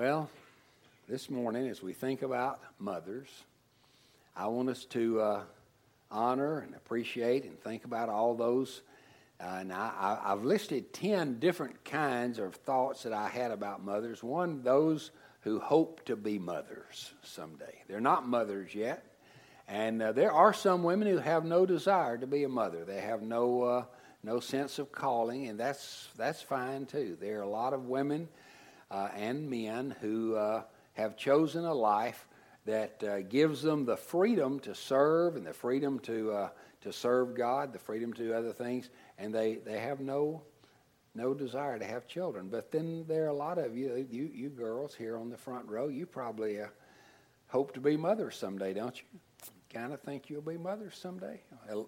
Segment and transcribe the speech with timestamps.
[0.00, 0.30] Well,
[1.10, 3.28] this morning, as we think about mothers,
[4.34, 5.42] I want us to uh,
[6.10, 8.80] honor and appreciate and think about all those.
[9.38, 14.22] Uh, and I, have listed 10 different kinds of thoughts that I had about mothers.
[14.22, 15.10] One, those
[15.42, 17.82] who hope to be mothers someday.
[17.86, 19.04] They're not mothers yet.
[19.68, 22.86] And uh, there are some women who have no desire to be a mother.
[22.86, 23.84] They have no, uh,
[24.22, 27.18] no sense of calling, and that's, that's fine too.
[27.20, 28.30] There are a lot of women
[29.14, 30.62] and men who uh,
[30.94, 32.26] have chosen a life
[32.66, 36.48] that uh, gives them the freedom to serve and the freedom to, uh,
[36.82, 40.42] to serve God, the freedom to do other things, and they, they have no,
[41.14, 42.48] no desire to have children.
[42.48, 45.68] But then there are a lot of you, you, you girls here on the front
[45.68, 46.66] row, you probably uh,
[47.48, 49.20] hope to be mothers someday, don't you?
[49.72, 51.40] Kind of think you'll be mothers someday.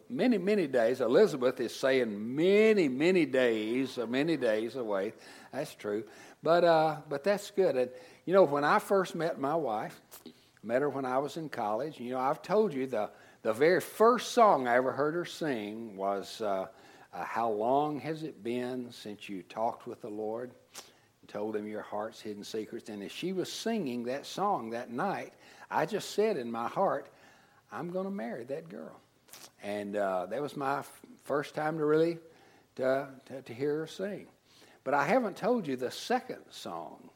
[0.08, 1.00] Many, many days.
[1.00, 5.14] Elizabeth is saying many, many days, many days away.
[5.52, 6.04] That's true.
[6.42, 7.76] But, uh, but that's good.
[7.76, 7.90] And,
[8.24, 10.00] you know, when I first met my wife,
[10.62, 13.10] met her when I was in college, you know, I've told you the,
[13.42, 16.66] the very first song I ever heard her sing was uh,
[17.12, 20.52] uh, How Long Has It Been Since You Talked with the Lord?
[21.22, 22.88] and told him your heart's hidden secrets.
[22.88, 25.32] And as she was singing that song that night,
[25.70, 27.08] I just said in my heart,
[27.70, 29.00] I'm going to marry that girl.
[29.62, 32.18] And uh, that was my f- first time to really
[32.76, 34.26] to, to, to hear her sing.
[34.84, 37.10] But I haven't told you the second song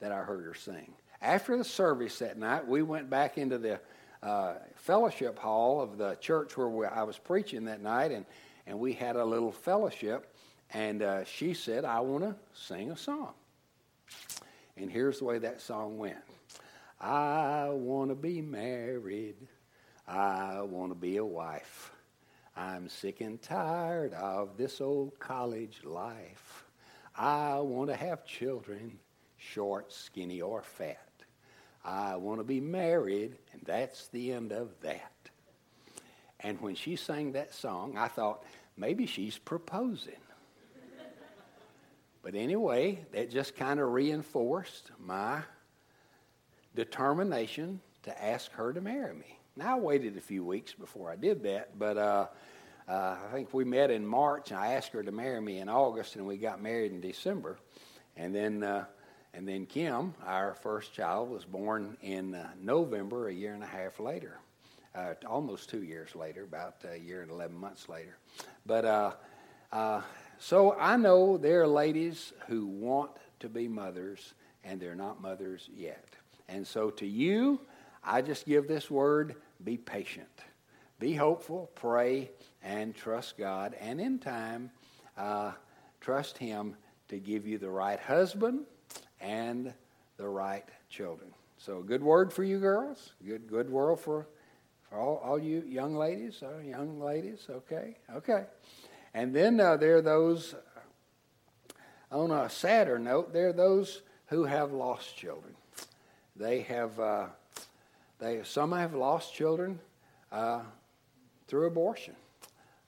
[0.00, 0.92] that I heard her sing.
[1.22, 3.80] After the service that night, we went back into the
[4.22, 8.26] uh, fellowship hall of the church where we, I was preaching that night, and,
[8.66, 10.34] and we had a little fellowship.
[10.70, 13.34] And uh, she said, I want to sing a song.
[14.76, 16.18] And here's the way that song went
[17.00, 19.36] I want to be married.
[20.06, 21.92] I want to be a wife.
[22.56, 26.53] I'm sick and tired of this old college life.
[27.16, 28.98] I want to have children,
[29.36, 30.98] short, skinny, or fat.
[31.84, 35.12] I want to be married, and that's the end of that.
[36.40, 38.44] And when she sang that song, I thought,
[38.76, 40.14] maybe she's proposing.
[42.22, 45.42] but anyway, that just kind of reinforced my
[46.74, 49.38] determination to ask her to marry me.
[49.56, 52.26] Now, I waited a few weeks before I did that, but uh,
[52.88, 55.68] uh, I think we met in March, and I asked her to marry me in
[55.68, 57.58] August, and we got married in December.
[58.16, 58.84] And then, uh,
[59.32, 63.66] and then Kim, our first child, was born in uh, November, a year and a
[63.66, 64.38] half later,
[64.94, 68.18] uh, almost two years later, about a year and 11 months later.
[68.66, 69.12] But uh,
[69.72, 70.02] uh,
[70.38, 75.70] so I know there are ladies who want to be mothers, and they're not mothers
[75.74, 76.06] yet.
[76.48, 77.60] And so to you,
[78.04, 80.28] I just give this word be patient.
[81.04, 82.30] Be hopeful, pray,
[82.62, 83.76] and trust God.
[83.78, 84.70] And in time,
[85.18, 85.52] uh,
[86.00, 86.76] trust Him
[87.08, 88.60] to give you the right husband
[89.20, 89.74] and
[90.16, 91.28] the right children.
[91.58, 93.12] So, good word for you girls.
[93.22, 94.28] Good, good word for,
[94.88, 96.42] for all, all you young ladies.
[96.42, 98.44] Uh, young ladies, okay, okay.
[99.12, 100.54] And then uh, there are those,
[102.10, 105.54] on a sadder note, there are those who have lost children.
[106.34, 107.26] They have, uh,
[108.20, 109.80] they some have lost children
[110.32, 110.62] uh,
[111.48, 112.14] through abortion.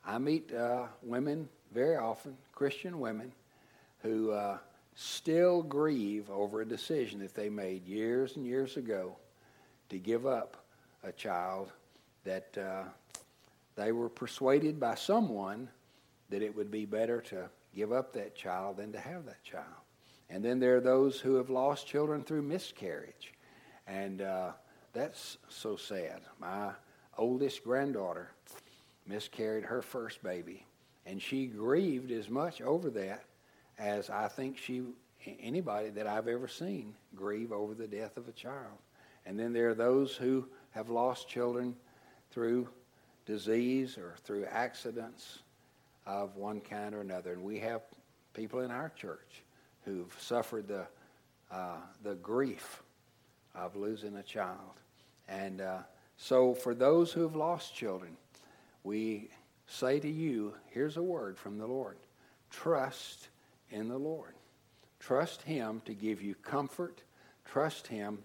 [0.04, 3.32] I meet uh, women very often, Christian women,
[4.02, 4.58] who uh,
[4.94, 9.16] still grieve over a decision that they made years and years ago
[9.88, 10.56] to give up
[11.02, 11.72] a child
[12.24, 12.84] that uh,
[13.76, 15.68] they were persuaded by someone
[16.30, 19.64] that it would be better to give up that child than to have that child.
[20.30, 23.32] And then there are those who have lost children through miscarriage.
[23.86, 24.52] And uh,
[24.92, 26.22] that's so sad.
[26.40, 26.70] My
[27.16, 28.30] oldest granddaughter
[29.06, 30.66] miscarried her first baby,
[31.04, 33.24] and she grieved as much over that
[33.78, 34.82] as I think she
[35.40, 38.78] anybody that I've ever seen grieve over the death of a child.
[39.24, 41.74] And then there are those who have lost children
[42.30, 42.68] through
[43.24, 45.40] disease or through accidents
[46.06, 47.32] of one kind or another.
[47.32, 47.82] And we have
[48.34, 49.42] people in our church
[49.84, 50.86] who've suffered the,
[51.50, 52.82] uh, the grief
[53.54, 54.80] of losing a child.
[55.28, 55.78] And uh,
[56.16, 58.16] so, for those who have lost children,
[58.86, 59.28] we
[59.66, 61.96] say to you, here's a word from the Lord
[62.48, 63.28] trust
[63.70, 64.32] in the Lord.
[65.00, 67.02] Trust Him to give you comfort,
[67.44, 68.20] trust Him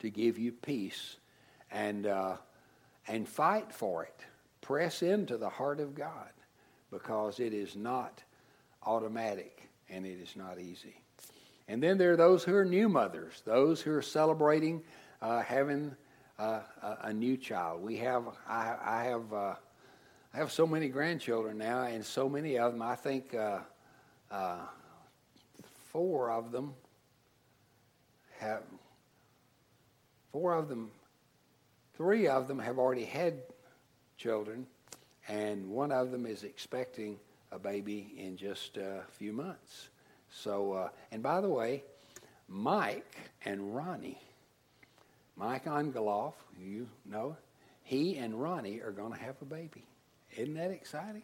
[0.00, 1.16] to give you peace,
[1.70, 2.36] and, uh,
[3.06, 4.18] and fight for it.
[4.62, 6.30] Press into the heart of God
[6.90, 8.22] because it is not
[8.84, 10.96] automatic and it is not easy.
[11.68, 14.82] And then there are those who are new mothers, those who are celebrating
[15.20, 15.94] uh, having
[16.40, 17.82] a, a, new child.
[17.82, 19.54] We have, I, I have, uh,
[20.32, 22.82] I have so many grandchildren now, and so many of them.
[22.82, 23.58] I think uh,
[24.30, 24.60] uh,
[25.90, 26.74] four of them
[28.38, 28.62] have,
[30.32, 30.90] four of them,
[31.94, 33.42] three of them have already had
[34.16, 34.66] children,
[35.28, 37.18] and one of them is expecting
[37.52, 39.90] a baby in just a few months.
[40.32, 41.82] So, uh, and by the way,
[42.48, 44.20] Mike and Ronnie,
[45.36, 47.36] Mike Ongoloff, you know,
[47.82, 49.84] he and Ronnie are going to have a baby.
[50.36, 51.22] Isn't that exciting?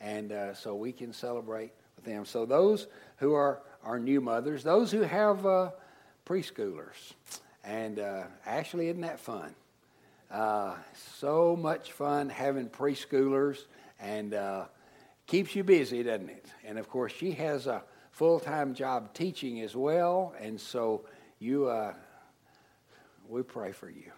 [0.00, 2.24] And uh, so we can celebrate with them.
[2.24, 2.86] So those
[3.18, 5.70] who are, are new mothers, those who have uh,
[6.26, 7.14] preschoolers,
[7.64, 9.54] and uh, Ashley, isn't that fun?
[10.30, 10.74] Uh,
[11.18, 13.58] so much fun having preschoolers,
[14.00, 14.64] and uh,
[15.26, 16.46] keeps you busy, doesn't it?
[16.64, 21.04] And of course, she has a full time job teaching as well, and so
[21.38, 21.94] you, uh,
[23.28, 24.12] we pray for you.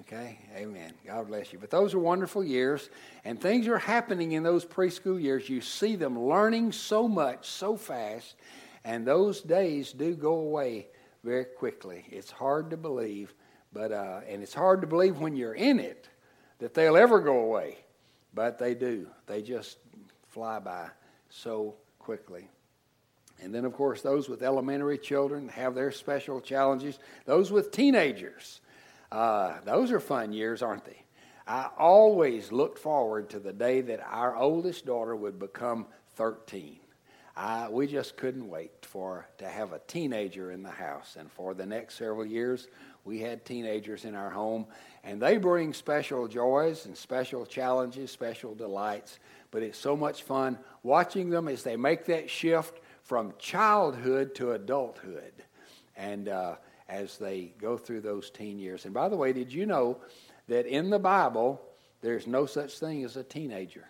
[0.00, 0.92] Okay, amen.
[1.06, 1.58] God bless you.
[1.58, 2.90] But those are wonderful years,
[3.24, 5.48] and things are happening in those preschool years.
[5.48, 8.34] You see them learning so much, so fast,
[8.84, 10.88] and those days do go away
[11.22, 12.04] very quickly.
[12.10, 13.34] It's hard to believe,
[13.72, 16.08] but uh, and it's hard to believe when you're in it
[16.58, 17.78] that they'll ever go away,
[18.34, 19.06] but they do.
[19.26, 19.78] They just
[20.28, 20.88] fly by
[21.28, 22.48] so quickly.
[23.42, 26.98] And then, of course, those with elementary children have their special challenges.
[27.26, 28.60] Those with teenagers
[29.14, 31.04] uh, those are fun years, aren't they?
[31.46, 35.86] I always looked forward to the day that our oldest daughter would become
[36.16, 36.80] 13.
[37.36, 41.16] I, we just couldn't wait for to have a teenager in the house.
[41.16, 42.66] And for the next several years,
[43.04, 44.66] we had teenagers in our home,
[45.04, 49.20] and they bring special joys and special challenges, special delights.
[49.52, 54.52] But it's so much fun watching them as they make that shift from childhood to
[54.52, 55.44] adulthood.
[55.96, 56.56] And uh,
[56.88, 58.84] as they go through those teen years.
[58.84, 59.98] And by the way, did you know
[60.48, 61.60] that in the Bible,
[62.02, 63.86] there's no such thing as a teenager?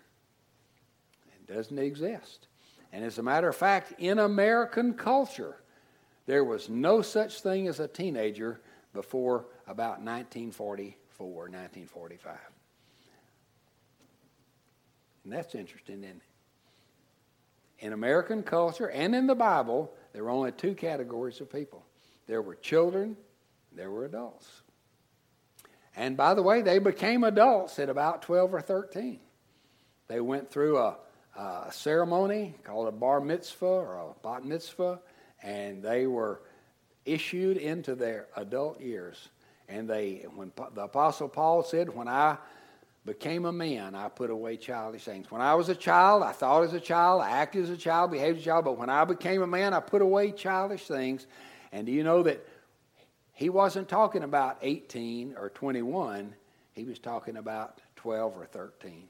[1.26, 2.48] It doesn't exist.
[2.92, 5.56] And as a matter of fact, in American culture,
[6.26, 8.60] there was no such thing as a teenager
[8.92, 12.36] before about 1944, 1945.
[15.24, 16.22] And that's interesting, isn't it?
[17.78, 21.84] In American culture and in the Bible, there were only two categories of people
[22.26, 23.16] there were children,
[23.72, 24.48] there were adults.
[25.96, 29.20] And by the way, they became adults at about 12 or 13.
[30.08, 30.96] They went through a,
[31.36, 35.00] a ceremony called a bar mitzvah or a bat mitzvah,
[35.42, 36.40] and they were
[37.04, 39.28] issued into their adult years.
[39.68, 42.38] And they, when the Apostle Paul said, When I
[43.04, 45.30] became a man, I put away childish things.
[45.30, 48.10] When I was a child, I thought as a child, I acted as a child,
[48.10, 51.26] behaved as a child, but when I became a man, I put away childish things.
[51.72, 52.46] And do you know that
[53.32, 56.34] he wasn't talking about 18 or 21,
[56.72, 59.08] he was talking about 12 or 13.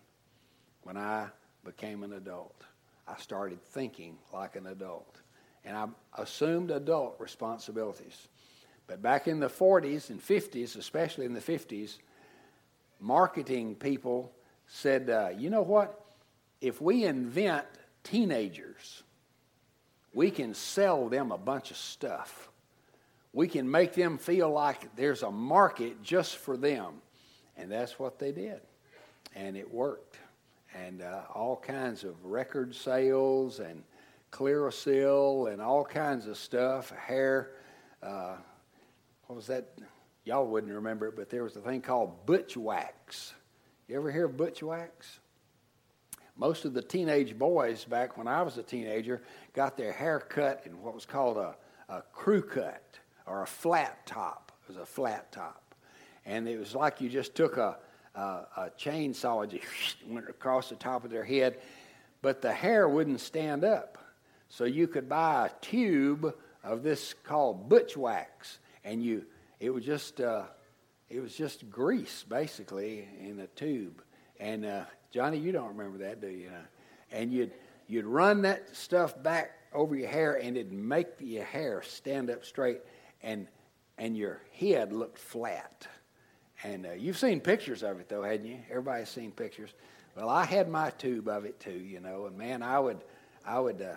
[0.82, 1.28] When I
[1.64, 2.64] became an adult,
[3.06, 5.20] I started thinking like an adult.
[5.64, 5.86] And I
[6.20, 8.28] assumed adult responsibilities.
[8.86, 11.98] But back in the 40s and 50s, especially in the 50s,
[13.04, 14.32] marketing people
[14.66, 16.00] said, uh, you know what?
[16.60, 17.66] If we invent
[18.02, 19.02] teenagers,
[20.14, 22.50] we can sell them a bunch of stuff
[23.34, 27.02] we can make them feel like there's a market just for them.
[27.56, 28.60] And that's what they did.
[29.34, 30.16] And it worked.
[30.72, 33.82] And uh, all kinds of record sales and
[34.30, 37.50] Clearasil and all kinds of stuff, hair.
[38.02, 38.36] Uh,
[39.26, 39.66] what was that?
[40.24, 43.34] Y'all wouldn't remember it, but there was a thing called butch wax.
[43.88, 45.18] You ever hear of butch wax?
[46.36, 50.62] Most of the teenage boys back when I was a teenager got their hair cut
[50.64, 51.54] in what was called a,
[51.88, 54.52] a crew cut or a flat top.
[54.62, 55.74] It was a flat top.
[56.24, 57.76] And it was like you just took a,
[58.14, 61.58] a, a chainsaw and just went across the top of their head,
[62.22, 63.98] but the hair wouldn't stand up.
[64.48, 69.26] So you could buy a tube of this called butch wax, and you
[69.60, 70.44] it was just uh,
[71.08, 74.02] it was just grease basically in a tube.
[74.40, 76.50] And uh, Johnny, you don't remember that, do you?
[77.12, 77.52] And you'd
[77.86, 82.44] you'd run that stuff back over your hair, and it'd make your hair stand up
[82.44, 82.80] straight
[83.22, 83.48] and
[83.98, 85.86] and your head looked flat.
[86.62, 88.58] And uh, you've seen pictures of it though, hadn't you?
[88.70, 89.72] Everybody's seen pictures.
[90.16, 93.02] Well, I had my tube of it too, you know, and man, I would
[93.44, 93.96] I would uh,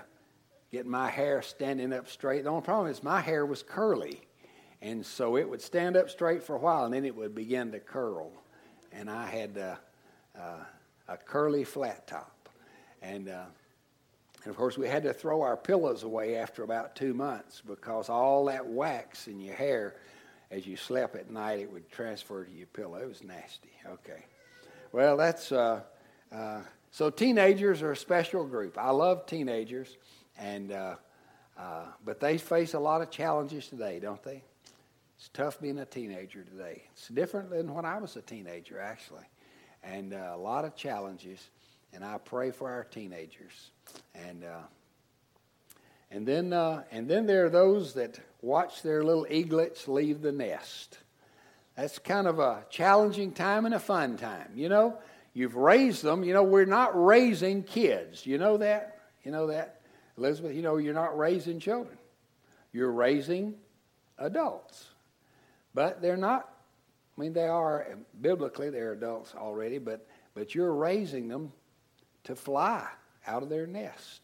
[0.71, 2.43] get my hair standing up straight.
[2.43, 4.21] The only problem is my hair was curly,
[4.81, 7.71] and so it would stand up straight for a while, and then it would begin
[7.71, 8.31] to curl,
[8.91, 9.75] and I had uh,
[10.39, 10.63] uh
[11.09, 12.49] a curly flat top,
[13.01, 13.45] and uh,
[14.43, 18.07] and of course, we had to throw our pillows away after about two months because
[18.07, 19.95] all that wax in your hair,
[20.51, 22.95] as you slept at night, it would transfer to your pillow.
[22.97, 23.71] It was nasty.
[23.85, 24.25] Okay.
[24.91, 25.81] Well, that's uh,
[26.31, 27.09] uh, so.
[27.09, 28.77] Teenagers are a special group.
[28.77, 29.97] I love teenagers,
[30.37, 30.95] and uh,
[32.05, 34.43] but they face a lot of challenges today, don't they?
[35.17, 36.83] It's tough being a teenager today.
[36.91, 39.25] It's different than when I was a teenager, actually,
[39.83, 41.49] and uh, a lot of challenges.
[41.91, 43.71] And I pray for our teenagers.
[44.13, 44.61] And uh,
[46.11, 50.31] and then uh, and then there are those that watch their little eaglets leave the
[50.31, 50.99] nest.
[51.75, 54.51] That's kind of a challenging time and a fun time.
[54.55, 54.99] You know,
[55.33, 56.23] you've raised them.
[56.23, 58.23] You know, we're not raising kids.
[58.23, 58.99] You know that.
[59.23, 59.81] You know that,
[60.15, 60.55] Elizabeth.
[60.55, 61.97] You know, you're not raising children.
[62.71, 63.55] You're raising
[64.19, 64.89] adults.
[65.77, 66.49] But they're not,
[67.15, 67.85] I mean, they are,
[68.19, 71.51] biblically, they're adults already, but, but you're raising them
[72.23, 72.87] to fly
[73.27, 74.21] out of their nest.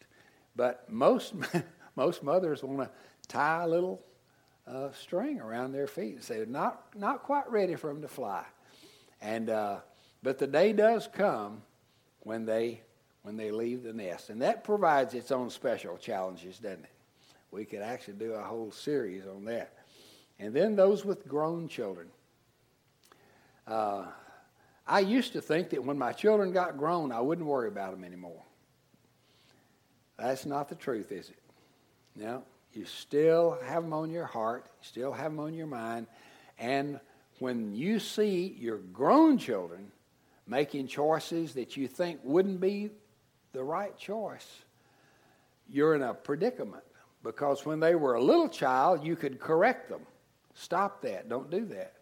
[0.56, 1.36] But most,
[1.96, 2.90] most mothers want to
[3.28, 4.02] tie a little
[4.66, 8.44] uh, string around their feet and say, not, not quite ready for them to fly.
[9.22, 9.82] And, uh,
[10.24, 11.62] but the day does come
[12.22, 12.82] when they,
[13.22, 14.32] when they leave the nest.
[14.32, 16.90] And that provides its own special challenges, doesn't it?
[17.52, 19.83] We could actually do a whole series on that.
[20.44, 22.08] And then those with grown children.
[23.66, 24.08] Uh,
[24.86, 28.04] I used to think that when my children got grown, I wouldn't worry about them
[28.04, 28.44] anymore.
[30.18, 31.40] That's not the truth, is it?
[32.18, 32.44] No.
[32.74, 36.08] You still have them on your heart, you still have them on your mind.
[36.60, 37.00] And
[37.40, 39.94] when you see your grown children
[40.46, 42.90] making choices that you think wouldn't be
[43.54, 44.64] the right choice,
[45.70, 46.84] you're in a predicament.
[47.24, 50.02] Because when they were a little child, you could correct them.
[50.54, 51.30] Stop that.
[51.30, 51.94] Don't do that.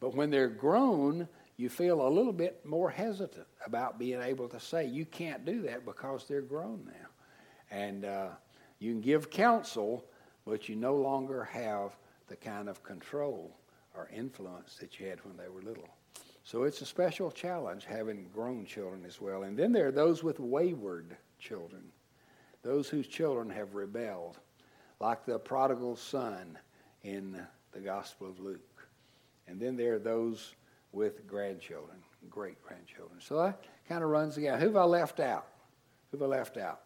[0.00, 4.60] But when they're grown, you feel a little bit more hesitant about being able to
[4.60, 7.08] say, you can't do that because they're grown now.
[7.70, 8.28] And uh,
[8.78, 10.04] you can give counsel,
[10.44, 11.96] but you no longer have
[12.28, 13.56] the kind of control
[13.96, 15.88] or influence that you had when they were little.
[16.44, 19.42] So it's a special challenge having grown children as well.
[19.44, 21.82] And then there are those with wayward children,
[22.62, 24.38] those whose children have rebelled,
[25.00, 26.58] like the prodigal son
[27.02, 27.44] in
[27.76, 28.88] the Gospel of Luke.
[29.46, 30.54] And then there are those
[30.92, 31.98] with grandchildren,
[32.30, 33.20] great grandchildren.
[33.20, 34.60] So that kind of runs the gamut.
[34.60, 35.46] Who have I left out?
[36.10, 36.80] Who have I left out?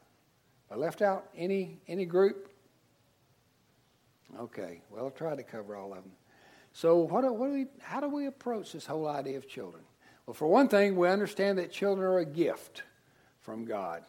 [0.71, 2.51] I left out any any group?
[4.39, 6.13] Okay, well I'll try to cover all of them.
[6.73, 9.83] So what, do, what do we, how do we approach this whole idea of children?
[10.27, 12.85] Well, for one thing, we understand that children are a gift
[13.41, 14.05] from God.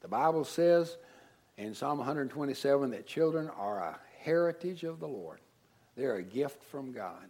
[0.00, 0.96] The Bible says
[1.58, 5.40] in Psalm 127 that children are a heritage of the Lord.
[5.96, 7.28] They're a gift from God.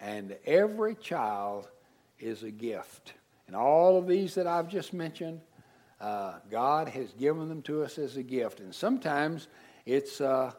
[0.00, 1.68] And every child
[2.20, 3.14] is a gift.
[3.46, 5.40] And all of these that I've just mentioned,
[6.00, 8.60] uh, God has given them to us as a gift.
[8.60, 9.48] And sometimes
[9.86, 10.52] it's uh,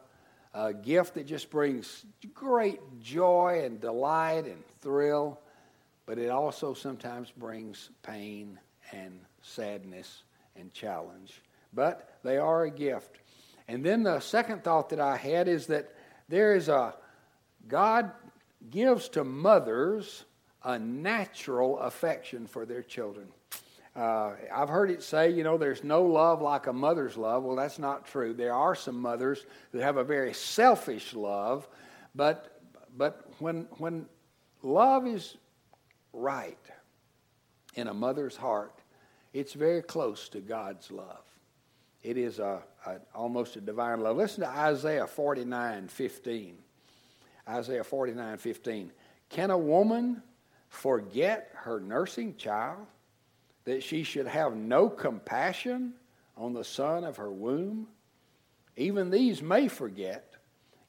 [0.52, 2.04] a gift that just brings
[2.34, 5.40] great joy and delight and thrill,
[6.04, 8.58] but it also sometimes brings pain
[8.92, 10.24] and sadness
[10.56, 11.40] and challenge.
[11.72, 13.18] But they are a gift.
[13.68, 15.94] And then the second thought that I had is that
[16.28, 16.94] there is a
[17.68, 18.10] God
[18.70, 20.24] gives to mothers
[20.62, 23.28] a natural affection for their children.
[23.96, 27.42] Uh, I've heard it say, you know, there's no love like a mother's love.
[27.42, 28.32] Well, that's not true.
[28.32, 31.68] There are some mothers that have a very selfish love,
[32.14, 32.60] but
[32.96, 34.06] but when when
[34.62, 35.36] love is
[36.12, 36.58] right
[37.74, 38.74] in a mother's heart,
[39.32, 41.24] it's very close to God's love.
[42.02, 44.16] It is a, a almost a divine love.
[44.16, 46.58] Listen to Isaiah 49, 15.
[47.50, 48.92] Isaiah 49 15.
[49.28, 50.22] Can a woman
[50.68, 52.86] forget her nursing child,
[53.64, 55.94] that she should have no compassion
[56.36, 57.86] on the son of her womb?
[58.76, 60.34] Even these may forget,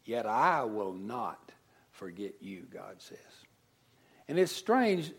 [0.06, 1.52] yet I will not
[1.92, 3.18] forget you, God says.
[4.28, 5.12] And it's strange,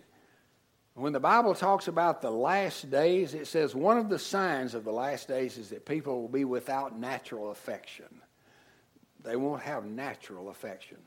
[0.95, 4.85] when the Bible talks about the last days, it says one of the signs of
[4.85, 8.21] the last days is that people will be without natural affection.
[9.23, 10.99] They won't have natural affection.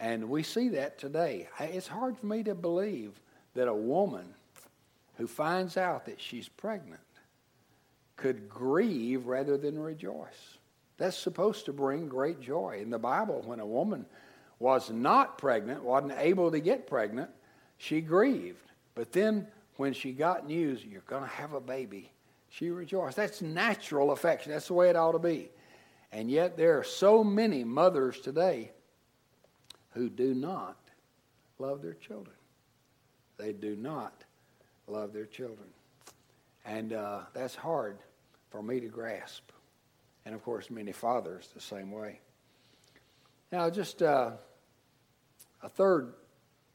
[0.00, 1.48] And we see that today.
[1.58, 3.20] It's hard for me to believe
[3.54, 4.34] that a woman
[5.16, 7.00] who finds out that she's pregnant
[8.16, 10.58] could grieve rather than rejoice.
[10.96, 12.78] That's supposed to bring great joy.
[12.80, 14.06] In the Bible, when a woman
[14.58, 17.30] was not pregnant, wasn't able to get pregnant,
[17.78, 18.70] she grieved.
[18.94, 19.46] But then
[19.76, 22.12] when she got news, you're going to have a baby,
[22.48, 23.16] she rejoiced.
[23.16, 24.52] That's natural affection.
[24.52, 25.50] That's the way it ought to be.
[26.12, 28.70] And yet there are so many mothers today
[29.94, 30.76] who do not
[31.58, 32.36] love their children.
[33.38, 34.24] They do not
[34.86, 35.68] love their children.
[36.64, 37.98] And uh, that's hard
[38.50, 39.50] for me to grasp.
[40.26, 42.20] And of course, many fathers the same way.
[43.52, 44.32] Now, just uh,
[45.62, 46.14] a third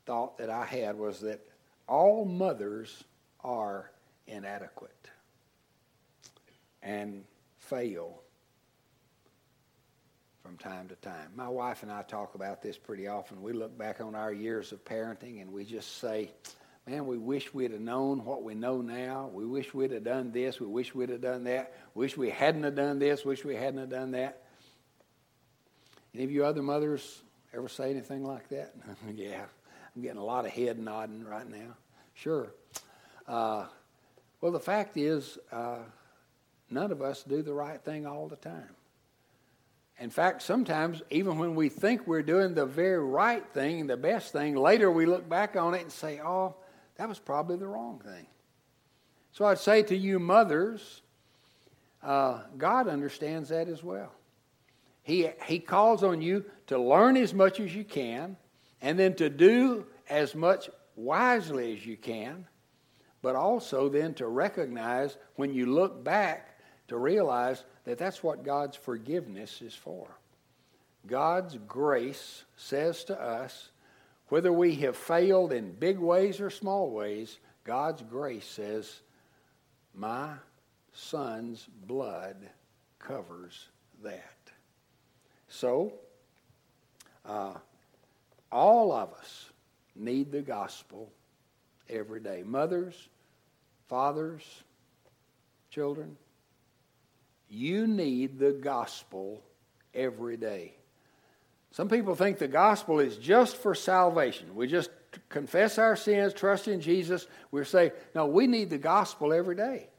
[0.05, 1.41] thought that I had was that
[1.88, 3.03] all mothers
[3.43, 3.91] are
[4.27, 5.09] inadequate
[6.81, 7.23] and
[7.57, 8.21] fail
[10.50, 11.29] from time to time.
[11.36, 13.44] My wife and I talk about this pretty often.
[13.44, 16.32] We look back on our years of parenting and we just say,
[16.88, 19.29] man, we wish we'd have known what we know now.
[19.32, 20.60] We wish we'd have done this.
[20.60, 21.75] We wish we'd have done that.
[21.94, 23.24] Wish we hadn't have done this.
[23.24, 24.41] Wish we hadn't have done that.
[26.15, 27.22] Any of you other mothers
[27.53, 28.74] ever say anything like that?
[29.15, 29.44] yeah,
[29.96, 31.75] I'm getting a lot of head nodding right now.
[32.15, 32.51] Sure.
[33.27, 33.68] Uh,
[34.41, 35.77] well, the fact is, uh,
[36.72, 38.70] none of us do the right thing all the time.
[40.00, 44.32] In fact, sometimes, even when we think we're doing the very right thing, the best
[44.32, 46.56] thing, later we look back on it and say, oh,
[46.96, 48.25] that was probably the wrong thing.
[49.34, 51.01] So I'd say to you, mothers,
[52.01, 54.13] uh, God understands that as well.
[55.03, 58.38] He, he calls on you to learn as much as you can
[58.82, 62.48] and then to do as much wisely as you can,
[63.22, 68.77] but also then to recognize when you look back to realize that that's what God's
[68.77, 70.08] forgiveness is for.
[71.08, 73.69] God's grace says to us,
[74.27, 79.01] whether we have failed in big ways or small ways, God's grace says,
[79.96, 80.34] My
[80.93, 82.36] son's blood
[83.00, 83.67] covers
[84.03, 84.36] that.
[85.48, 85.93] So,
[87.25, 87.55] uh,
[88.51, 89.50] all of us
[89.96, 91.10] need the gospel
[91.89, 92.43] every day.
[92.46, 93.10] Mothers,
[93.88, 94.43] fathers,
[95.72, 96.17] children,
[97.50, 99.41] you need the gospel
[99.94, 100.75] every day.
[101.72, 104.56] Some people think the gospel is just for salvation.
[104.56, 104.89] We just
[105.29, 107.27] confess our sins, trust in Jesus.
[107.51, 109.89] We say, no, we need the gospel every day.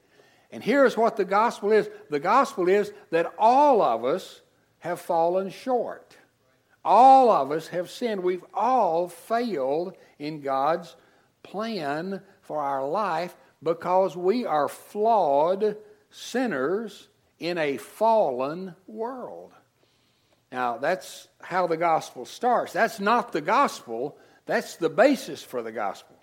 [0.51, 4.41] And here's what the gospel is the gospel is that all of us
[4.81, 6.17] have fallen short.
[6.85, 8.23] All of us have sinned.
[8.23, 10.97] We've all failed in God's
[11.43, 15.77] plan for our life because we are flawed
[16.11, 17.10] sinners
[17.41, 19.53] in a fallen world.
[20.53, 22.73] Now, that's how the gospel starts.
[22.73, 26.17] That's not the gospel, that's the basis for the gospel.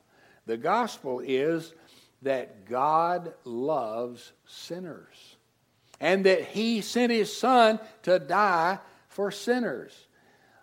[0.45, 1.73] The gospel is
[2.21, 5.35] that God loves sinners
[5.99, 9.93] and that He sent His Son to die for sinners.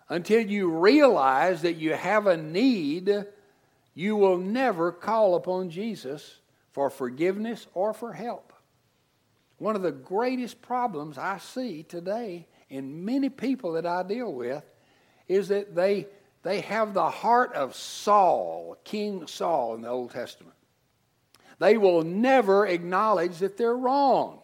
[0.07, 3.25] Until you realize that you have a need,
[3.95, 6.39] you will never call upon Jesus
[6.71, 8.53] for forgiveness or for help.
[9.57, 14.63] One of the greatest problems I see today in many people that I deal with
[15.27, 16.07] is that they,
[16.43, 20.55] they have the heart of Saul, King Saul in the Old Testament.
[21.59, 24.39] They will never acknowledge that they're wrong.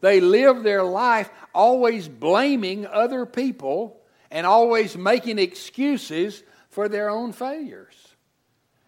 [0.00, 7.32] They live their life always blaming other people and always making excuses for their own
[7.32, 7.94] failures.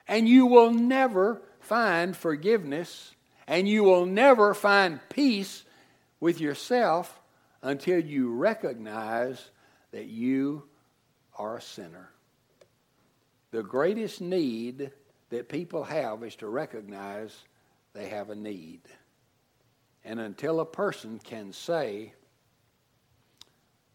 [0.06, 3.14] And you will never find forgiveness
[3.50, 5.64] and you will never find peace
[6.20, 7.20] with yourself
[7.62, 9.50] until you recognize
[9.90, 10.62] that you
[11.36, 12.10] are a sinner.
[13.50, 14.92] The greatest need
[15.30, 17.36] that people have is to recognize
[17.92, 18.82] they have a need.
[20.04, 22.12] And until a person can say,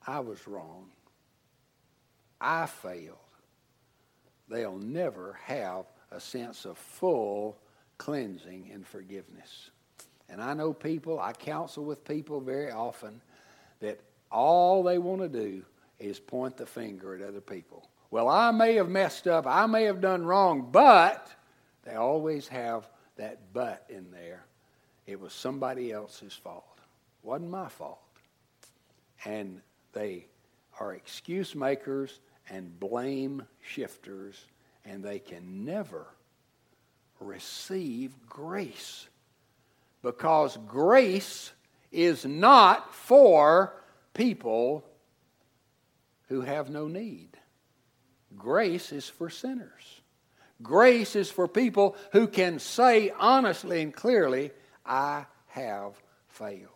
[0.05, 0.87] I was wrong,
[2.41, 3.15] I failed,
[4.49, 7.57] they'll never have a sense of full
[7.97, 9.69] cleansing and forgiveness.
[10.29, 13.21] And I know people, I counsel with people very often
[13.79, 13.99] that
[14.31, 15.63] all they want to do
[15.99, 17.88] is point the finger at other people.
[18.12, 21.31] Well, I may have messed up, I may have done wrong, but
[21.84, 24.45] they always have that but in there.
[25.05, 26.79] It was somebody else's fault.
[27.23, 27.99] It wasn't my fault.
[29.23, 29.62] And
[29.93, 30.27] they
[30.79, 34.45] are excuse makers and blame shifters,
[34.84, 36.08] and they can never
[37.19, 39.08] receive grace.
[40.01, 41.51] Because grace
[41.91, 43.73] is not for
[44.13, 44.86] people
[46.28, 47.30] who have no need.
[48.36, 50.01] Grace is for sinners.
[50.62, 54.51] Grace is for people who can say honestly and clearly,
[54.86, 55.93] I have
[56.28, 56.69] failed.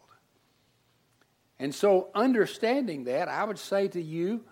[1.59, 4.43] And so, understanding that, I would say to you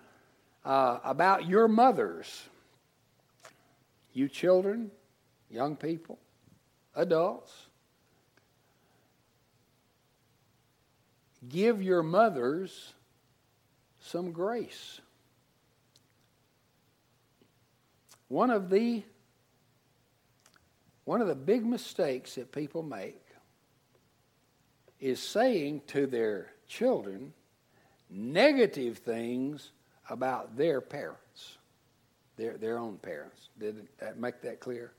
[0.64, 2.48] uh, about your mothers,
[4.12, 4.90] you children,
[5.50, 6.18] young people,
[6.94, 7.52] adults.
[11.48, 12.94] Give your mothers
[14.00, 15.00] some grace.
[18.28, 19.02] One of the
[21.04, 23.24] one of the big mistakes that people make
[25.00, 27.32] is saying to their children
[28.10, 29.70] negative things
[30.10, 31.56] about their parents,
[32.36, 33.48] their, their own parents.
[33.58, 34.92] Did that make that clear?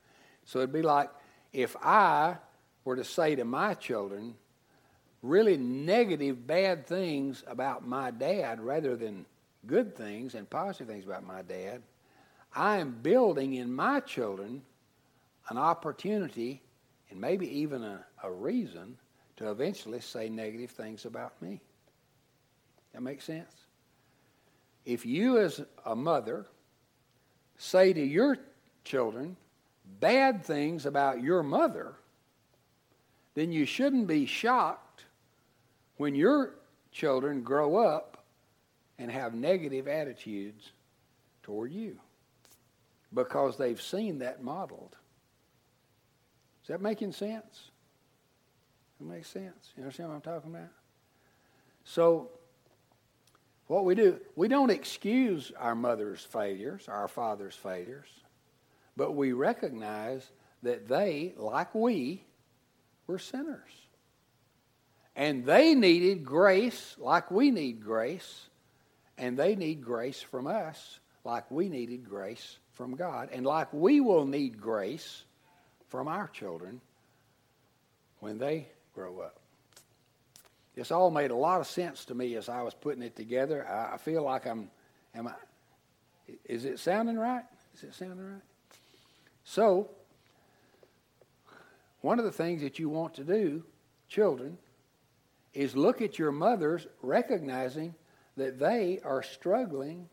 [0.49, 1.12] So it'd be like
[1.53, 2.38] if I
[2.83, 4.33] were to say to my children,
[5.21, 9.27] really negative, bad things about my dad rather than
[9.67, 11.83] good things and positive things about my dad,
[12.55, 14.63] I am building in my children
[15.49, 16.63] an opportunity
[17.12, 18.97] and maybe even a, a reason
[19.35, 21.62] to eventually say negative things about me.
[22.93, 23.53] That makes sense?
[24.83, 26.47] If you, as a mother,
[27.59, 28.39] say to your
[28.83, 29.38] children
[29.99, 31.93] bad things about your mother,
[33.36, 35.06] then you shouldn't be shocked
[35.97, 36.56] when your
[36.91, 38.23] children grow up
[38.97, 40.71] and have negative attitudes
[41.43, 41.97] toward you
[43.13, 44.95] because they've seen that modeled.
[46.63, 47.71] Is that making sense?
[48.99, 49.71] It makes sense.
[49.75, 50.69] You understand what I'm talking about?
[51.84, 52.30] So,
[53.67, 58.10] what we do, we don't excuse our mother's failures, our father's failures,
[58.99, 60.29] but we recognize
[60.62, 62.21] that they, like we,
[63.07, 63.71] were sinners.
[65.15, 68.49] And they needed grace like we need grace,
[69.17, 74.01] and they need grace from us like we needed grace from God, and like we
[74.01, 75.23] will need grace
[75.88, 76.81] from our children
[78.19, 79.39] when they grow up.
[80.75, 83.65] This all made a lot of sense to me as I was putting it together.
[83.65, 84.69] I, feel like I'm,
[85.15, 85.35] am I,
[86.43, 87.45] is it sounding right?
[87.73, 88.41] Is it sounding right?
[89.49, 89.89] So,
[92.01, 93.63] one of the things that you want to do,
[94.07, 94.59] children,
[95.55, 97.95] is look at your mothers recognizing
[98.38, 100.07] that they are struggling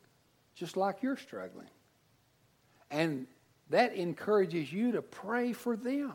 [0.55, 1.69] just like you're struggling.
[2.91, 3.27] And
[3.69, 6.15] that encourages you to pray for them.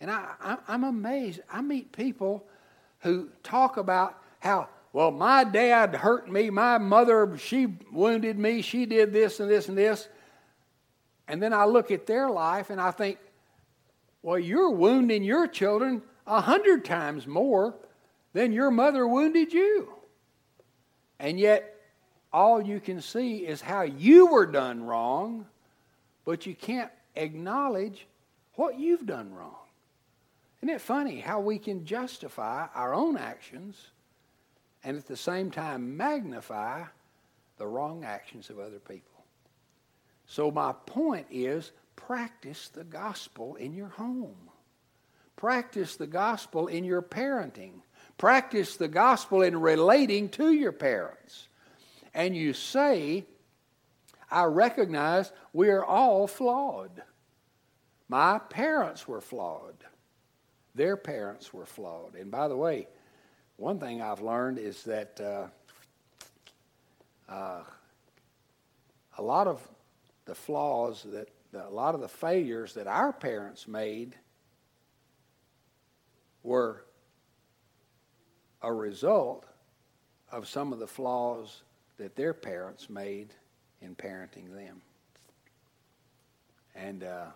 [0.00, 1.40] And I, am amazed.
[1.52, 2.46] I meet people
[3.00, 8.86] who talk about how, well, my dad hurt me, my mother, she wounded me, she
[8.86, 10.08] did this and this and this.
[11.28, 13.18] And then I look at their life and I think,
[14.22, 17.74] well, you're wounding your children a hundred times more
[18.32, 19.92] than your mother wounded you.
[21.18, 21.72] And yet,
[22.32, 25.46] all you can see is how you were done wrong,
[26.24, 28.06] but you can't acknowledge
[28.56, 29.54] what you've done wrong.
[30.60, 33.90] Isn't it funny how we can justify our own actions
[34.84, 36.84] and at the same time magnify
[37.58, 39.15] the wrong actions of other people?
[40.26, 44.50] So, my point is practice the gospel in your home,
[45.36, 47.82] practice the gospel in your parenting,
[48.18, 51.48] practice the gospel in relating to your parents.
[52.12, 53.24] And you say,
[54.30, 57.02] I recognize we are all flawed.
[58.08, 59.84] My parents were flawed.
[60.74, 62.14] Their parents were flawed.
[62.14, 62.88] And by the way,
[63.56, 65.46] one thing I've learned is that uh,
[67.32, 67.62] uh,
[69.18, 69.66] a lot of
[70.26, 74.14] the flaws that a lot of the failures that our parents made
[76.42, 76.84] were
[78.62, 79.46] a result
[80.30, 81.62] of some of the flaws
[81.98, 83.32] that their parents made
[83.80, 84.82] in parenting them.
[86.74, 87.26] And uh,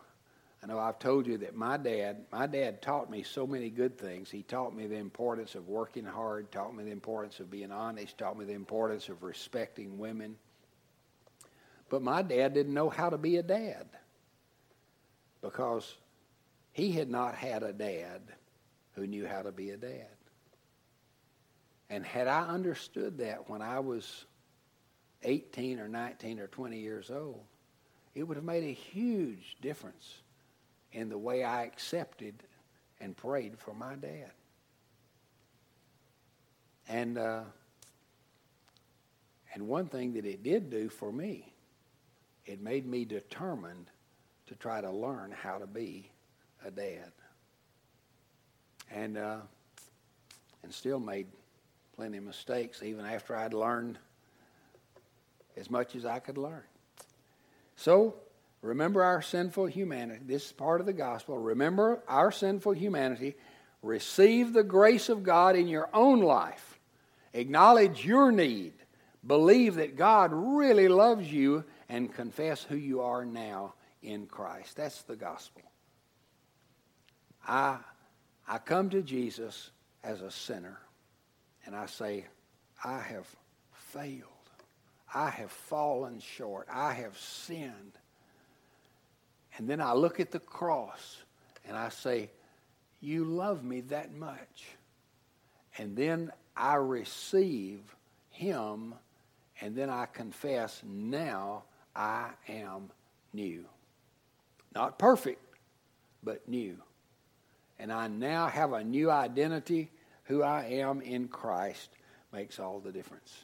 [0.62, 3.96] I know I've told you that my dad, my dad taught me so many good
[3.96, 4.30] things.
[4.30, 8.18] He taught me the importance of working hard, taught me the importance of being honest,
[8.18, 10.36] taught me the importance of respecting women.
[11.90, 13.84] But my dad didn't know how to be a dad
[15.42, 15.96] because
[16.72, 18.22] he had not had a dad
[18.94, 20.06] who knew how to be a dad.
[21.90, 24.24] And had I understood that when I was
[25.24, 27.42] 18 or 19 or 20 years old,
[28.14, 30.22] it would have made a huge difference
[30.92, 32.34] in the way I accepted
[33.00, 34.30] and prayed for my dad.
[36.88, 37.42] And uh,
[39.54, 41.49] and one thing that it did do for me,
[42.50, 43.86] it made me determined
[44.46, 46.10] to try to learn how to be
[46.64, 47.12] a dad.
[48.92, 49.38] And uh,
[50.62, 51.26] and still made
[51.96, 53.98] plenty of mistakes even after I'd learned
[55.56, 56.62] as much as I could learn.
[57.76, 58.14] So
[58.62, 60.20] Remember our sinful humanity.
[60.26, 61.38] This is part of the gospel.
[61.38, 63.34] Remember our sinful humanity.
[63.82, 66.78] Receive the grace of God in your own life.
[67.32, 68.74] Acknowledge your need.
[69.26, 74.76] Believe that God really loves you and confess who you are now in Christ.
[74.76, 75.62] That's the gospel.
[77.46, 77.78] I,
[78.48, 79.70] I come to Jesus
[80.04, 80.78] as a sinner
[81.66, 82.26] and I say,
[82.84, 83.26] I have
[83.72, 84.22] failed.
[85.12, 86.68] I have fallen short.
[86.72, 87.98] I have sinned.
[89.58, 91.18] And then I look at the cross
[91.66, 92.30] and I say,
[93.00, 94.68] You love me that much.
[95.76, 97.80] And then I receive
[98.30, 98.94] Him
[99.60, 101.64] and then I confess, Now
[102.00, 102.90] I am
[103.34, 103.66] new.
[104.74, 105.44] Not perfect,
[106.22, 106.78] but new.
[107.78, 109.90] And I now have a new identity
[110.24, 111.90] who I am in Christ
[112.32, 113.42] makes all the difference.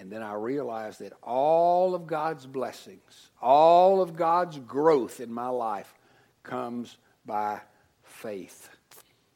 [0.00, 5.48] And then I realized that all of God's blessings, all of God's growth in my
[5.48, 5.94] life
[6.42, 7.60] comes by
[8.02, 8.68] faith.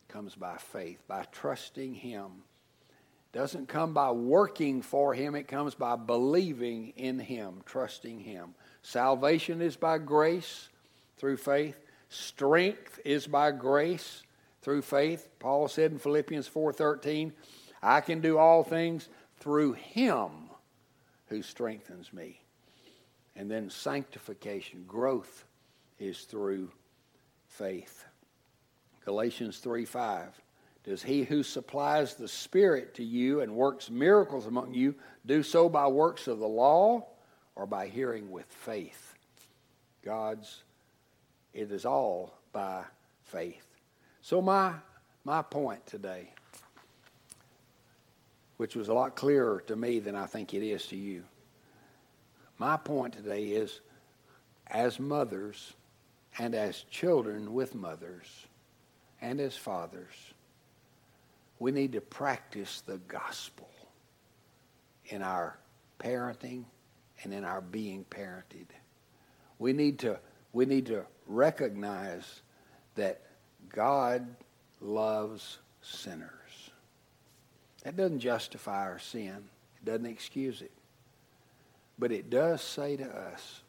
[0.08, 2.42] Comes by faith, by trusting Him.
[3.36, 8.54] Doesn't come by working for Him, it comes by believing in Him, trusting Him.
[8.80, 10.70] Salvation is by grace
[11.18, 11.78] through faith.
[12.08, 14.22] Strength is by grace
[14.62, 15.28] through faith.
[15.38, 17.34] Paul said in Philippians 4:13,
[17.82, 20.30] I can do all things through him
[21.26, 22.40] who strengthens me.
[23.34, 25.44] And then sanctification, growth
[25.98, 26.70] is through
[27.48, 28.06] faith.
[29.04, 30.40] Galatians 3 5.
[30.86, 34.94] Does he who supplies the Spirit to you and works miracles among you
[35.26, 37.04] do so by works of the law
[37.56, 39.14] or by hearing with faith?
[40.04, 40.62] God's,
[41.52, 42.84] it is all by
[43.24, 43.66] faith.
[44.22, 44.74] So, my,
[45.24, 46.30] my point today,
[48.58, 51.24] which was a lot clearer to me than I think it is to you,
[52.58, 53.80] my point today is
[54.68, 55.74] as mothers
[56.38, 58.46] and as children with mothers
[59.20, 60.14] and as fathers,
[61.58, 63.68] we need to practice the gospel
[65.06, 65.58] in our
[65.98, 66.64] parenting
[67.22, 68.66] and in our being parented.
[69.58, 70.18] We need to,
[70.52, 72.42] we need to recognize
[72.94, 73.22] that
[73.70, 74.26] God
[74.80, 76.30] loves sinners.
[77.84, 79.44] That doesn't justify our sin.
[79.76, 80.72] It doesn't excuse it.
[81.98, 83.62] But it does say to us,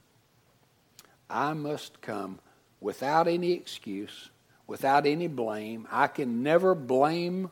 [1.29, 2.39] I must come
[2.81, 4.29] without any excuse,
[4.65, 5.87] without any blame.
[5.91, 7.51] I can never blame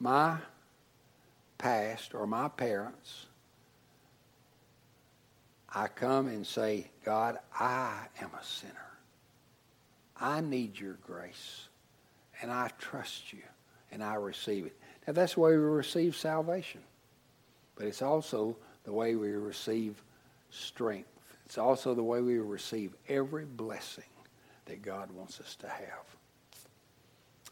[0.00, 0.38] my
[1.58, 3.26] past or my parents.
[5.72, 8.74] I come and say, God, I am a sinner.
[10.16, 11.68] I need your grace,
[12.42, 13.42] and I trust you,
[13.92, 14.76] and I receive it.
[15.06, 16.80] Now, that's the way we receive salvation,
[17.76, 20.02] but it's also the way we receive
[20.50, 21.08] strength.
[21.46, 24.04] It's also the way we receive every blessing
[24.66, 26.16] that God wants us to have.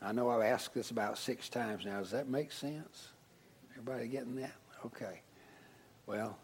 [0.01, 1.99] I know I've asked this about six times now.
[1.99, 3.09] Does that make sense?
[3.73, 4.53] Everybody getting that?
[4.87, 5.21] Okay.
[6.07, 6.39] Well,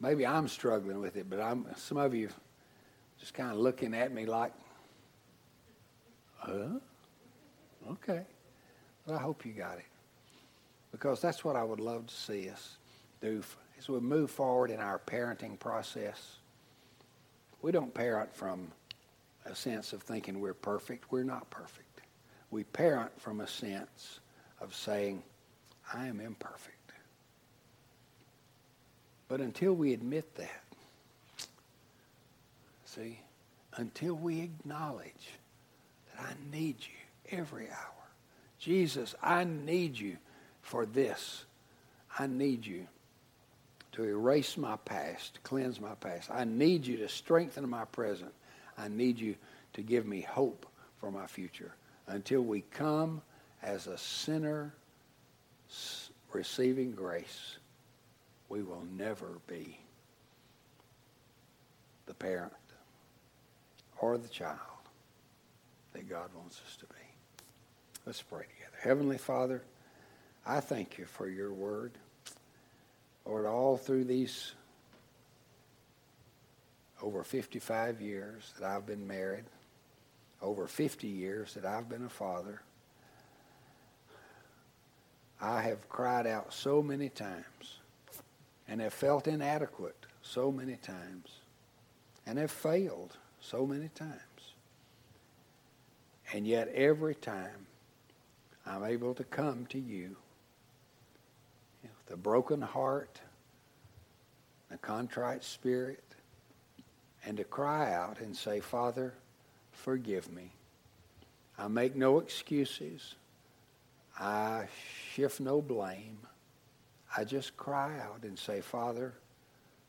[0.00, 2.28] maybe I'm struggling with it, but I'm, some of you
[3.18, 4.52] just kind of looking at me like,
[6.36, 6.78] huh?
[7.90, 8.22] Okay.
[9.06, 9.86] Well, I hope you got it.
[10.92, 12.76] Because that's what I would love to see us
[13.20, 13.42] do
[13.78, 16.36] as we move forward in our parenting process.
[17.62, 18.70] We don't parent from
[19.46, 21.10] a sense of thinking we're perfect.
[21.10, 21.83] We're not perfect.
[22.54, 24.20] We parent from a sense
[24.60, 25.24] of saying,
[25.92, 26.92] I am imperfect.
[29.26, 30.62] But until we admit that,
[32.84, 33.18] see,
[33.74, 35.32] until we acknowledge
[36.12, 38.06] that I need you every hour,
[38.60, 40.16] Jesus, I need you
[40.62, 41.46] for this.
[42.16, 42.86] I need you
[43.94, 46.30] to erase my past, to cleanse my past.
[46.30, 48.32] I need you to strengthen my present.
[48.78, 49.34] I need you
[49.72, 50.66] to give me hope
[51.00, 51.74] for my future.
[52.06, 53.22] Until we come
[53.62, 54.74] as a sinner
[56.32, 57.58] receiving grace,
[58.48, 59.78] we will never be
[62.06, 62.52] the parent
[64.00, 64.58] or the child
[65.92, 67.00] that God wants us to be.
[68.04, 68.76] Let's pray together.
[68.82, 69.62] Heavenly Father,
[70.44, 71.92] I thank you for your word.
[73.24, 74.52] Lord, all through these
[77.00, 79.44] over 55 years that I've been married,
[80.44, 82.60] over 50 years that I've been a father,
[85.40, 87.78] I have cried out so many times
[88.68, 91.40] and have felt inadequate so many times
[92.26, 94.20] and have failed so many times.
[96.32, 97.66] And yet every time
[98.66, 100.16] I'm able to come to you
[101.82, 103.20] with a broken heart,
[104.70, 106.04] a contrite spirit,
[107.26, 109.14] and to cry out and say, Father,
[109.74, 110.52] forgive me.
[111.58, 113.14] I make no excuses.
[114.18, 114.66] I
[115.12, 116.18] shift no blame.
[117.16, 119.12] I just cry out and say, Father,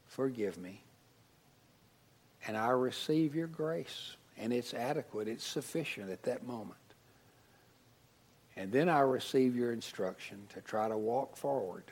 [0.07, 0.81] forgive me.
[2.47, 4.15] And I receive your grace.
[4.37, 6.77] And it's adequate, it's sufficient at that moment.
[8.57, 11.83] And then I receive your instruction to try to walk forward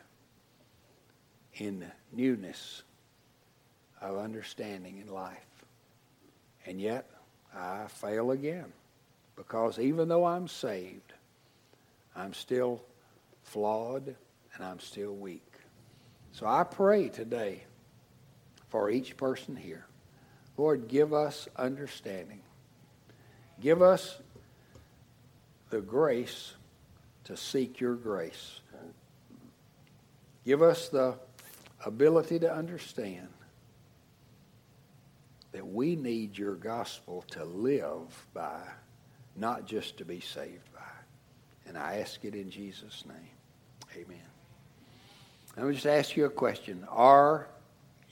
[1.55, 2.83] in newness
[4.01, 5.37] of understanding in life.
[6.65, 7.09] And yet,
[7.55, 8.71] I fail again
[9.35, 11.13] because even though I'm saved,
[12.15, 12.81] I'm still
[13.43, 14.15] flawed
[14.55, 15.45] and I'm still weak.
[16.31, 17.63] So I pray today
[18.69, 19.85] for each person here.
[20.57, 22.41] Lord, give us understanding.
[23.59, 24.19] Give us
[25.69, 26.53] the grace
[27.25, 28.59] to seek your grace.
[30.45, 31.15] Give us the
[31.85, 33.27] ability to understand
[35.53, 38.59] that we need your gospel to live by,
[39.35, 40.81] not just to be saved by.
[41.67, 43.15] And I ask it in Jesus' name.
[43.95, 44.17] Amen.
[45.55, 46.85] Let me just ask you a question.
[46.89, 47.47] Are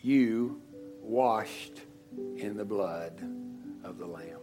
[0.02, 0.62] you
[1.02, 1.82] washed
[2.38, 3.20] in the blood
[3.84, 4.38] of the Lamb?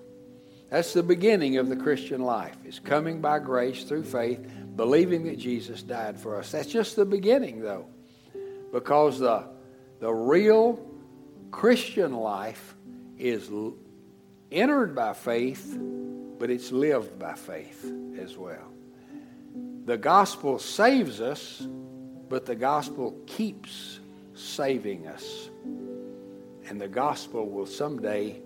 [0.69, 2.57] That's the beginning of the Christian life.
[2.67, 4.41] Is coming by grace through faith,
[4.77, 6.51] believing that Jesus died for us.
[6.51, 7.87] That's just the beginning, though,
[8.73, 9.45] because the
[10.01, 10.85] the real
[11.51, 12.75] Christian life
[13.19, 13.51] is
[14.51, 15.77] entered by faith,
[16.39, 18.73] but it's lived by faith as well.
[19.85, 21.67] The gospel saves us,
[22.29, 24.01] but the gospel keeps
[24.35, 25.49] saving us.
[26.69, 28.41] And the gospel will someday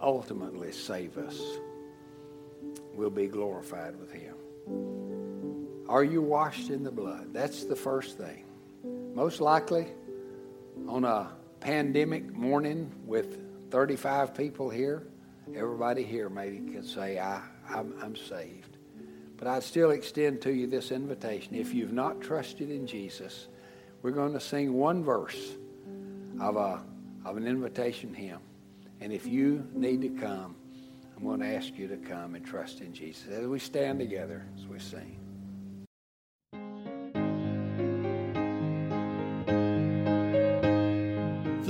[0.00, 1.38] ultimately save us.
[2.94, 4.34] We'll be glorified with Him.
[5.88, 7.32] Are you washed in the blood?
[7.32, 8.44] That's the first thing.
[9.14, 9.86] Most likely,
[10.88, 15.06] on a pandemic morning with 35 people here,
[15.54, 18.76] everybody here maybe could say, I, I'm, I'm saved.
[19.36, 21.54] But I'd still extend to you this invitation.
[21.54, 23.48] If you've not trusted in Jesus,
[24.02, 25.54] we're going to sing one verse
[26.40, 26.82] of, a,
[27.24, 28.40] of an invitation hymn.
[29.00, 30.56] And if you need to come,
[31.16, 33.28] I'm going to ask you to come and trust in Jesus.
[33.28, 35.19] As we stand together, as we sing.